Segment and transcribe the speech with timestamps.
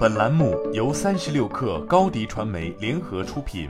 [0.00, 3.68] 本栏目由三十六氪高低传媒联合出品。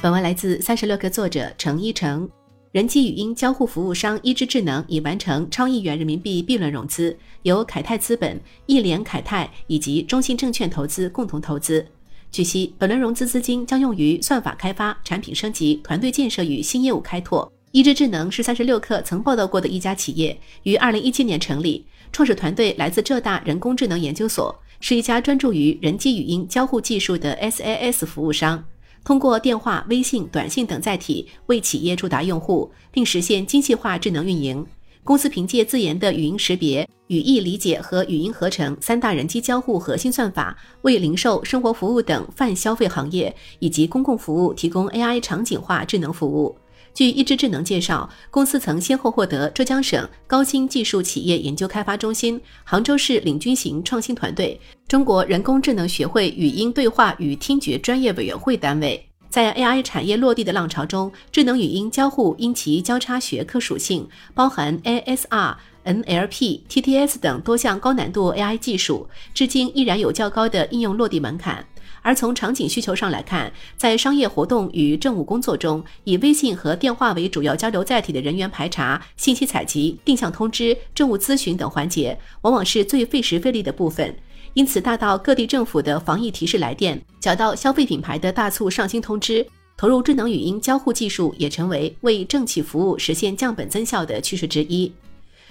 [0.00, 2.26] 本文来自三十六氪作者程一成。
[2.72, 11.86] 人机语音交互服务商一知智能已完成超亿元人民币 B 轮融资，由凯泰资本、亿联凯泰以及中信证券投资共同投资。
[12.32, 17.52] 据悉，本轮融资资金将用于算法开发、产品升级、团队建设与新业务开拓。
[17.72, 21.84] 一智智能是三十六氪曾报道过的一家企业，于二零一七年成立，
[22.14, 28.64] 创始团队来自浙大人工智能研究所，是一家专注于人机语音交互技术的 SaaS 服务商，
[29.02, 34.64] 通过电话、微信、短信等载体为企业触达用户，并实现精细化智能运营。
[35.02, 46.56] 公司凭借自研的语音识别、语义理解和语音合成三大人机交互核心算法，为零售、生活服务等泛消费行业以及公共服务提供 AI 场景化智能服务。
[46.94, 59.04] 据一知智能介绍，公司曾先后获得浙江省高新技术企业研究开发中心、杭州市领军型创新团队、中国人工智能学会语音对话与听觉专业委员会单位。
[59.28, 71.66] 在 AI 产业落地的浪潮中，智能语音交互因其交叉学科属性，包含 ASR、NLP、TTS 等多项高难度 AI 技术，至今依然有较高的应用落地门槛。
[72.02, 84.14] 而从场景需求上来看，在商业活动与政务工作中，以微信和电话为主要交流载体的人员排查、信息采集、定向通知、政务咨询等环节，往往是最费时费力的部分。
[84.52, 94.92] 因此，大到各地政府的防疫提示来电，小到消费品牌的大促上新通知，投入智能语音交互技术也成为为政企服务实现降本增效的趋势之一。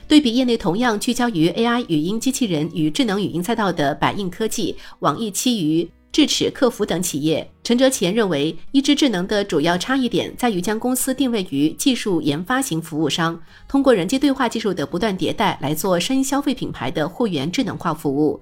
[0.08, 5.90] 对比业内同样聚焦于 AI 语音机器人与智能语音赛道的百应科技、网易七鱼。
[6.12, 18.40] 智齿客服等企业，陈哲乾认为，一知智能的主要差异点在于将公司定位于技术研发型服务商，通过人机对话技术的不断迭代来做深消费品牌的货源智能化服务。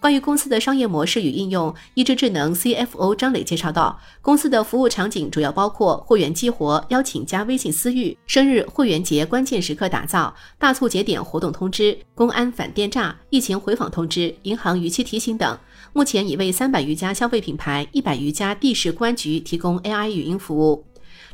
[0.00, 15.58] 关于公司的商业模式与应用，一智智能 CFO 张磊介绍到，公司的服务场景主要包括会员激活、邀请加微信私域、生日会员节关键时刻打造、大促节点活动通知、公安反电诈、疫情回访通知、银行逾期提醒等。
[15.92, 20.84] 目前已为三百余家消费品牌、一百余家地市公安局提供 AI 语音服务。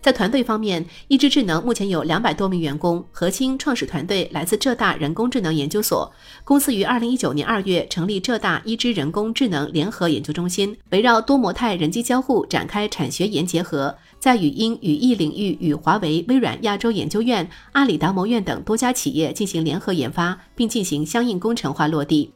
[0.04, 6.12] 在团队方面，一知智能目前有两百多名员工，核心创始团队来自浙大人工智能研究所。
[6.44, 22.30] 公司于二零一九年二月成立浙大一知人工智能联合研究中心，围绕多模态人机交互展开产学研结合，在语音语义领域与华为、微软亚洲研究院、阿里达摩院等多家企业进行联合研发，并进行相应工程化落地。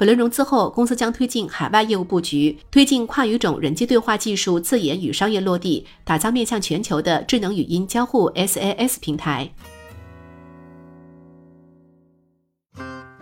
[0.00, 9.52] 本轮融资后，公司将推进海外业务布局，推进跨语种人机对话技术自研与商业落地，打造面向全球的智能语音交互 SaaS 平台。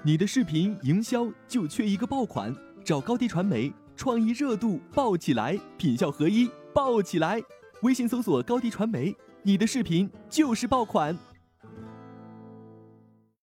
[0.04, 7.42] 你的视频营销就缺一个爆款，找高低传媒，创意热度爆起来，品效合一爆起来。
[7.82, 11.18] 微信搜索高低传媒，你的视频就是爆款。